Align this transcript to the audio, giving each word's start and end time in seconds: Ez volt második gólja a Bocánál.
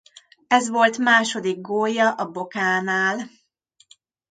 Ez 0.47 0.69
volt 0.69 0.97
második 0.97 1.61
gólja 1.61 2.11
a 2.11 2.31
Bocánál. 2.31 3.29